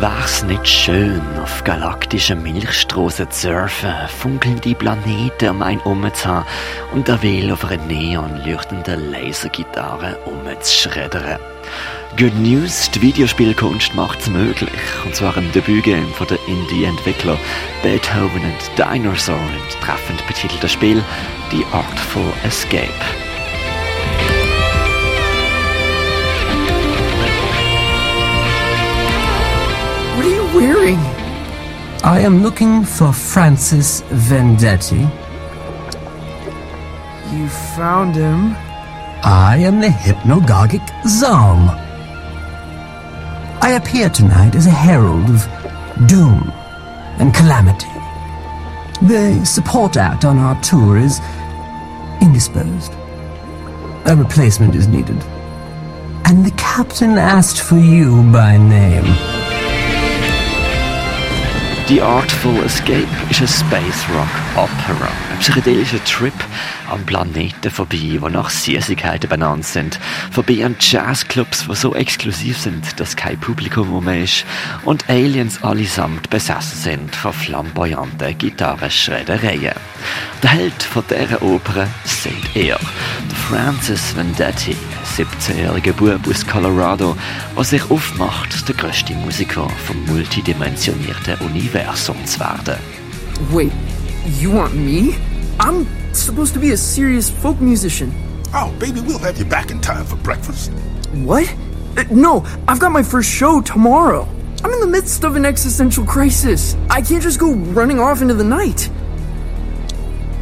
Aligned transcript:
Wär's 0.00 0.44
nicht 0.44 0.68
schön, 0.68 1.20
auf 1.42 1.64
galaktischen 1.64 2.40
Milchstraßen 2.44 3.28
zu 3.32 3.48
surfen, 3.48 3.92
funkelnde 4.06 4.72
Planeten 4.76 5.48
um 5.48 5.60
einen 5.60 5.82
haben 5.84 6.46
und 6.94 7.08
der 7.08 7.20
Will 7.20 7.50
auf 7.50 7.64
einer 7.64 7.82
neonleuchtenden 7.84 9.10
Lasergitarre 9.10 10.16
umzuschreddern? 10.18 11.40
Good 12.16 12.38
News, 12.38 12.88
die 12.92 13.02
Videospielkunst 13.02 13.92
macht's 13.96 14.28
möglich. 14.28 14.70
Und 15.04 15.16
zwar 15.16 15.36
im 15.36 15.50
Debütgame 15.50 16.06
von 16.14 16.28
der 16.28 16.38
Indie-Entwickler 16.46 17.36
Beethoven 17.82 18.44
and 18.44 18.78
Dinosaur 18.78 19.36
im 19.36 19.84
treffend 19.84 20.24
betitelten 20.28 20.68
Spiel 20.68 21.02
The 21.50 21.64
Artful 21.72 22.32
Escape. 22.44 23.27
Wearing? 30.54 30.98
I 32.04 32.20
am 32.20 32.42
looking 32.42 32.84
for 32.84 33.12
Francis 33.12 34.02
Vendetti. 34.02 35.02
You 37.32 37.48
found 37.76 38.14
him. 38.14 38.54
I 39.24 39.58
am 39.58 39.80
the 39.80 39.88
hypnagogic 39.88 40.86
Zom. 41.06 41.68
I 43.60 43.72
appear 43.72 44.08
tonight 44.08 44.54
as 44.54 44.66
a 44.66 44.70
herald 44.70 45.28
of 45.28 46.08
doom 46.08 46.50
and 47.18 47.34
calamity. 47.34 47.88
The 49.06 49.44
support 49.44 49.96
act 49.96 50.24
on 50.24 50.38
our 50.38 50.60
tour 50.62 50.96
is 50.96 51.20
indisposed. 52.22 52.92
A 54.06 54.16
replacement 54.16 54.74
is 54.74 54.86
needed. 54.86 55.22
And 56.24 56.44
the 56.44 56.54
captain 56.56 57.18
asked 57.18 57.60
for 57.60 57.76
you 57.76 58.22
by 58.32 58.56
name. 58.56 59.37
The 61.88 62.02
Artful 62.02 62.62
Escape 62.66 63.08
ist 63.30 63.40
ein 63.40 63.48
Space 63.48 64.04
Rock 64.14 64.28
Opera, 64.56 65.08
ein 65.32 65.38
psychedelischer 65.38 66.04
Trip 66.04 66.34
am 66.90 67.02
Planeten 67.06 67.70
vorbei, 67.70 68.18
wo 68.20 68.28
nach 68.28 68.50
Süßigkeiten 68.50 69.30
benannt 69.30 69.64
sind, 69.64 69.98
vorbei 70.30 70.66
an 70.66 70.76
Jazzclubs, 70.78 71.66
die 71.66 71.74
so 71.74 71.94
exklusiv 71.94 72.58
sind, 72.58 73.00
dass 73.00 73.16
kein 73.16 73.40
Publikum 73.40 73.90
um 73.94 74.06
ist. 74.06 74.44
Und 74.84 75.08
Aliens 75.08 75.62
allesamt 75.62 76.28
besessen 76.28 76.78
sind 76.78 77.16
von 77.16 77.32
flamboyanten 77.32 78.36
Gitarrenschreddereien. 78.36 79.74
Der 80.42 80.50
Held 80.50 80.82
von 80.82 81.04
dieser 81.08 81.40
Oper 81.40 81.88
sind 82.04 82.54
er, 82.54 82.78
Francis 83.48 84.14
Vendetti, 84.14 84.76
17-jähriger 85.18 85.92
Bub 85.94 86.28
aus 86.28 86.46
Colorado, 86.46 87.16
der 87.56 87.64
sich 87.64 87.90
aufmacht, 87.90 88.68
der 88.68 88.74
größte 88.76 89.14
Musiker 89.14 89.68
vom 89.86 90.04
multidimensionierten 90.06 91.34
Universum 91.40 92.16
zu 92.24 92.38
werden. 92.38 92.76
Wait, 93.50 93.72
you 94.40 94.52
want 94.52 94.74
me? 94.74 95.16
I'm 95.58 95.86
supposed 96.12 96.54
to 96.54 96.60
be 96.60 96.72
a 96.72 96.76
serious 96.76 97.28
folk 97.28 97.60
musician. 97.60 98.12
Oh, 98.54 98.72
baby, 98.78 99.00
we'll 99.00 99.18
have 99.18 99.38
you 99.38 99.44
back 99.44 99.70
in 99.70 99.80
time 99.80 100.04
for 100.04 100.16
breakfast. 100.16 100.70
What? 101.24 101.52
Uh, 101.96 102.04
no, 102.10 102.44
I've 102.68 102.78
got 102.78 102.92
my 102.92 103.02
first 103.02 103.28
show 103.28 103.60
tomorrow. 103.60 104.28
I'm 104.62 104.72
in 104.72 104.80
the 104.80 104.86
midst 104.86 105.24
of 105.24 105.34
an 105.34 105.44
existential 105.44 106.04
crisis. 106.04 106.76
I 106.90 107.02
can't 107.02 107.22
just 107.22 107.40
go 107.40 107.52
running 107.74 107.98
off 107.98 108.22
into 108.22 108.34
the 108.34 108.44
night. 108.44 108.88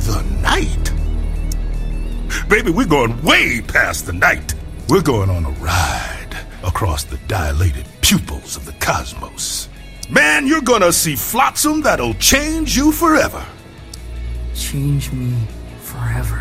The 0.00 0.22
night? 0.42 0.92
Baby, 2.48 2.70
we're 2.70 2.86
going 2.86 3.22
way 3.22 3.62
past 3.62 4.06
the 4.06 4.12
night. 4.12 4.54
We're 4.90 5.02
going 5.02 5.28
on 5.28 5.44
a 5.44 5.50
ride 5.60 6.34
across 6.64 7.04
the 7.04 7.18
dilated 7.28 7.84
pupils 8.00 8.56
of 8.56 8.64
the 8.64 8.72
cosmos. 8.80 9.68
Man, 10.08 10.46
you're 10.46 10.62
gonna 10.62 10.92
see 10.92 11.14
flotsam 11.14 11.82
that'll 11.82 12.14
change 12.14 12.74
you 12.74 12.90
forever. 12.90 13.44
Change 14.54 15.12
me 15.12 15.36
forever. 15.82 16.40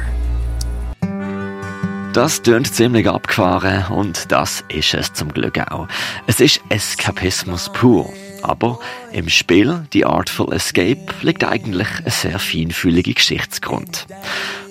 Das 2.13 2.41
tönt 2.41 2.74
ziemlich 2.74 3.09
abgefahren 3.09 3.85
und 3.90 4.31
das 4.31 4.64
ist 4.69 4.94
es 4.94 5.12
zum 5.12 5.34
Glück 5.34 5.59
auch. 5.69 5.90
Es 6.25 6.40
ist 6.40 6.62
Eskapismus 6.69 7.69
pur. 7.74 8.09
Aber 8.44 8.79
im 9.12 9.28
Spiel 9.28 9.85
The 9.91 10.06
Artful 10.06 10.53
Escape 10.53 11.06
liegt 11.22 11.44
eigentlich 11.44 11.88
ein 12.06 12.12
sehr 12.12 12.40
feinfühliger 12.40 13.14
Geschichtsgrund. 13.14 14.08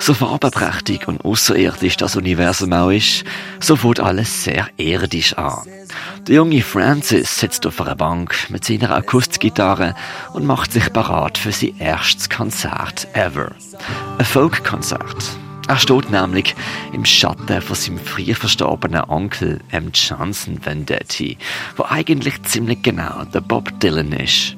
So 0.07 0.15
farbenprächtig 0.15 1.09
und 1.09 1.25
außerirdisch 1.25 1.97
das 1.97 2.15
Universum 2.15 2.73
auch 2.73 2.91
ist, 2.91 3.25
so 3.59 3.75
fängt 3.75 3.99
alles 3.99 4.45
sehr 4.45 4.69
irdisch 4.77 5.35
an. 5.35 5.67
Der 6.29 6.37
junge 6.37 6.63
Francis 6.63 7.41
sitzt 7.41 7.67
auf 7.67 7.81
einer 7.81 7.97
Bank 7.97 8.49
mit 8.49 8.65
seiner 8.65 8.95
Akustikgitarre 8.95 9.97
und 10.33 10.47
macht 10.47 10.71
sich 10.73 10.93
parat 10.93 11.39
für 11.39 11.51
sein 11.51 11.75
erstes 11.81 12.31
Konzert 12.31 13.09
ever. 13.15 13.51
Ein 14.17 14.25
Folkkonzert. 14.25 15.25
Er 15.67 15.77
steht 15.77 16.09
nämlich 16.09 16.55
im 16.93 17.05
Schatten 17.05 17.61
von 17.61 17.75
seinem 17.75 17.99
früh 17.99 18.33
verstorbenen 18.33 19.03
Onkel 19.09 19.61
M. 19.73 19.91
Johnson 19.93 20.65
Vendetti, 20.65 21.37
wo 21.77 21.83
eigentlich 21.83 22.41
ziemlich 22.45 22.81
genau 22.81 23.25
der 23.35 23.41
Bob 23.41 23.81
Dylan 23.81 24.13
ist. 24.13 24.57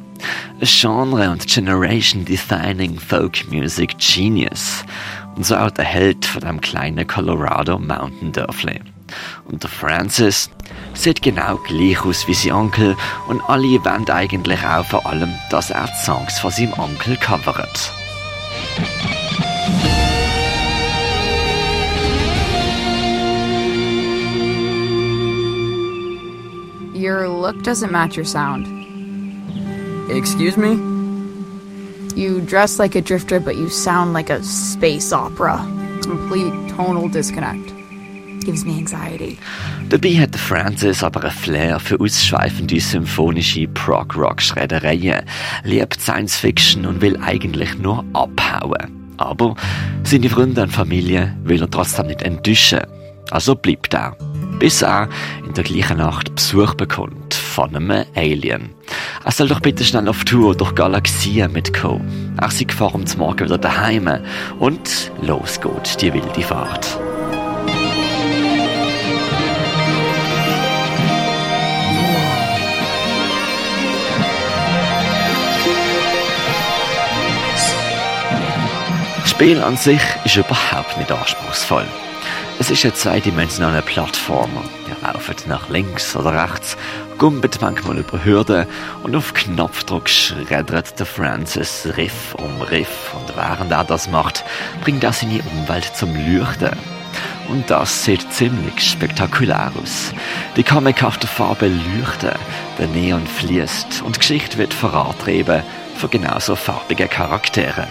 Ein 0.61 0.67
Genre- 0.67 1.31
und 1.31 1.47
Generation-Defining 1.47 2.99
Folk 2.99 3.51
Music 3.51 3.97
Genius. 3.99 4.85
Und 5.38 5.44
so 5.44 5.54
auch 5.54 5.71
der 5.71 5.84
Held 5.84 6.26
von 6.26 6.41
dem 6.41 6.60
kleinen 6.60 7.06
Colorado 7.06 7.78
Mountain 7.78 8.32
Dörfli. 8.32 8.81
Und 9.44 9.62
der 9.62 9.71
Francis 9.71 10.50
sieht 10.94 11.22
genau 11.22 11.59
gleich 11.59 12.04
aus 12.04 12.26
wie 12.26 12.34
sein 12.34 12.54
Onkel 12.54 12.97
und 13.28 13.41
alle 13.49 13.84
wollen 13.84 14.10
eigentlich 14.10 14.59
auch 14.66 14.84
vor 14.84 15.06
allem, 15.06 15.32
dass 15.50 15.71
er 15.71 15.87
die 15.87 16.04
Songs 16.04 16.41
von 16.41 16.50
seinem 16.50 16.72
Onkel 16.72 17.16
covert. 17.19 17.93
Your 26.94 27.28
look 27.28 27.62
doesn't 27.62 27.93
match 27.93 28.16
your 28.16 28.25
sound. 28.25 28.66
Excuse 30.10 30.59
me? 30.59 30.88
You 32.19 32.41
dress 32.41 32.81
like 32.81 32.97
a 32.97 33.01
drifter, 33.01 33.39
but 33.39 33.55
you 33.55 33.69
sound 33.69 34.12
like 34.12 34.29
a 34.29 34.43
space 34.43 35.12
opera. 35.12 35.65
Complete 36.03 36.53
tonal 36.75 37.09
disconnect. 37.09 37.73
Gives 38.45 38.65
me 38.65 38.73
anxiety. 38.73 39.39
Dabei 39.89 40.19
hat 40.19 40.34
Francis 40.34 41.05
aber 41.05 41.23
ein 41.23 41.31
Flair 41.31 41.79
für 41.79 42.01
ausschweifende 42.01 42.81
symphonische 42.81 43.69
Prog-Rock-Schreddereien, 43.69 45.27
liebt 45.62 46.01
Science-Fiction 46.01 46.87
und 46.87 47.01
will 47.01 47.17
eigentlich 47.19 47.79
nur 47.79 48.05
abhauen. 48.15 49.15
Aber 49.19 49.55
seine 50.03 50.29
Freunde 50.29 50.62
und 50.62 50.73
Familie 50.73 51.37
will 51.45 51.62
er 51.62 51.71
trotzdem 51.71 52.09
nicht 52.09 52.23
enttäuschen. 52.23 52.81
Also 53.31 53.55
bleibt 53.55 53.95
er. 53.95 54.17
Bis 54.59 54.83
er 54.83 55.09
in 55.47 55.55
der 55.55 55.62
gleichen 55.62 55.99
Nacht 55.99 56.35
Besuch 56.35 56.75
bekommt 56.75 57.35
von 57.35 57.77
einem 57.77 58.05
Alien. 58.17 58.71
Er 59.28 59.33
soll 59.33 59.49
doch 59.49 59.61
bitte 59.61 59.84
schnell 59.84 60.09
auf 60.09 60.25
Tour 60.25 60.56
durch 60.56 60.75
Galaxien 60.75 61.53
mitkommen. 61.53 62.34
Er 62.41 62.50
sei 62.50 62.65
vor 62.75 62.94
um 62.94 63.05
Morgen 63.19 63.44
wieder 63.44 63.59
daheim 63.59 64.09
und 64.59 65.12
los 65.21 65.61
geht 65.61 66.00
die 66.00 66.15
wilde 66.15 66.41
Fahrt. 66.41 66.99
Das 79.21 79.31
Spiel 79.31 79.61
an 79.61 79.77
sich 79.77 80.00
ist 80.25 80.37
überhaupt 80.37 80.97
nicht 80.97 81.12
anspruchsvoll. 81.12 81.85
Es 82.60 82.70
ist 82.70 82.84
ein 82.84 82.93
zweidimensionaler 82.93 83.82
Plattformer. 83.82 84.64
Ihr 84.88 84.96
lauft 85.06 85.46
nach 85.46 85.69
links 85.69 86.16
oder 86.16 86.32
rechts, 86.43 86.76
gumpet 87.16 87.60
manchmal 87.60 87.99
über 87.99 88.25
Hürden 88.25 88.66
und 89.05 89.14
auf 89.14 89.32
Knopfdruck 89.32 90.08
schreddert 90.08 90.99
der 90.99 91.06
Francis 91.06 91.88
Riff 91.96 92.34
um 92.34 92.60
Riff. 92.62 93.14
Und 93.14 93.37
während 93.37 93.70
er 93.70 93.84
das 93.84 94.10
macht, 94.10 94.44
bringt 94.81 95.05
er 95.05 95.12
seine 95.12 95.40
Umwelt 95.43 95.93
zum 95.94 96.12
Leuchten. 96.14 96.76
Und 97.49 97.70
das 97.70 98.05
sieht 98.05 98.32
ziemlich 98.32 98.81
spektakulär 98.81 99.70
aus. 99.81 100.12
Die 100.56 100.64
comichafte 100.64 101.28
Farbe 101.28 101.69
leuchten, 101.69 102.34
der 102.76 102.88
Neon 102.88 103.26
fließt 103.26 104.02
und 104.02 104.16
die 104.16 104.20
Geschichte 104.20 104.58
wird 104.58 104.75
vorantrieben 104.75 105.62
von 105.96 106.10
genauso 106.10 106.56
farbigen 106.56 107.08
Charakteren. 107.08 107.87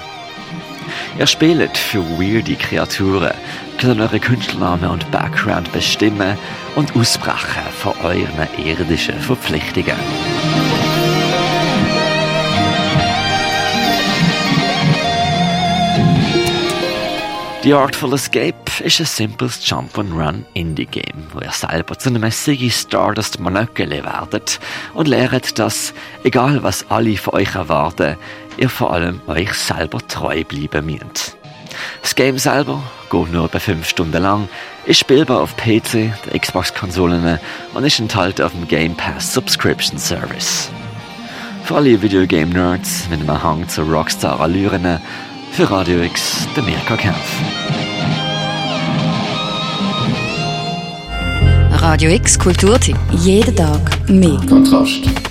Ihr 1.20 1.26
spielt 1.26 1.76
für 1.76 2.04
weirde 2.20 2.56
Kreaturen, 2.56 3.34
könnt 3.80 4.00
eure 4.00 4.20
Künstlernamen 4.20 4.92
und 4.92 5.10
Background 5.10 5.72
bestimmen 5.72 6.38
und 6.76 6.96
ausbrechen 6.96 7.64
von 7.76 7.94
euren 8.04 8.48
irdischen 8.64 9.20
Verpflichtungen. 9.20 9.96
The 17.64 17.74
Artful 17.74 18.14
Escape 18.14 18.56
ist 18.82 19.00
ein 19.00 19.06
simples 19.06 19.68
Jump-and-Run-Indie-Game, 19.68 21.28
wo 21.34 21.42
ihr 21.42 21.52
selber 21.52 21.98
zu 21.98 22.10
einem 22.10 22.30
Siggy 22.30 22.70
Stardust 22.70 23.40
Monokel 23.40 23.90
werdet 23.90 24.60
und 24.94 25.08
lernt, 25.08 25.58
dass, 25.60 25.94
egal 26.24 26.62
was 26.64 26.90
alle 26.90 27.18
von 27.18 27.34
euch 27.34 27.56
erwarten, 27.56 28.16
ihr 28.58 28.70
vor 28.70 28.94
allem 28.94 29.22
euch 29.28 29.54
selber 29.54 30.00
treu 30.08 30.44
bleiben 30.44 30.86
müsst. 30.86 31.38
Das 32.02 32.16
Game 32.16 32.38
selber 32.38 32.82
geht 33.12 33.32
nur 33.32 33.46
etwa 33.46 33.60
5 33.60 33.88
Stunden 33.88 34.22
lang, 34.22 34.50
ist 34.86 35.00
spielbar 35.00 35.42
auf 35.42 35.56
PC, 35.56 36.14
der 36.26 36.40
Xbox-Konsolen 36.40 37.40
und 37.74 37.84
ist 37.84 38.00
enthalten 38.00 38.44
auf 38.44 38.52
dem 38.52 38.68
Game 38.68 38.96
Pass 38.96 39.34
Subscription 39.34 40.00
Service. 40.00 40.70
Für 41.64 41.76
alle 41.76 42.02
Videogame-Nerds 42.02 43.10
mit 43.10 43.20
einem 43.20 43.44
Hang 43.44 43.68
zu 43.68 43.84
Rockstar-Allüren, 43.84 45.00
für 45.52 45.70
Radio 45.70 46.02
X 46.02 46.48
der 46.56 46.64
Mirka 46.64 46.96
Kempf. 46.96 47.18
Radio 51.82 52.12
X 52.12 52.38
Kulturtipp. 52.38 52.98
Jeden 53.12 53.56
Tag 53.56 54.10
mehr. 54.10 54.40
Kontrast. 54.50 55.27